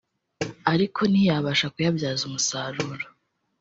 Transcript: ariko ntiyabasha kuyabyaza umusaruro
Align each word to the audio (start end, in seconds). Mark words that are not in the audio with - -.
ariko 0.73 1.01
ntiyabasha 1.11 1.65
kuyabyaza 1.73 2.21
umusaruro 2.29 3.05